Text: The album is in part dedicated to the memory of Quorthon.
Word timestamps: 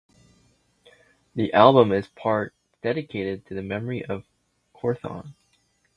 The 1.35 1.53
album 1.53 1.91
is 1.91 2.05
in 2.05 2.11
part 2.15 2.55
dedicated 2.81 3.45
to 3.45 3.53
the 3.53 3.61
memory 3.61 4.03
of 4.03 4.23
Quorthon. 4.73 5.35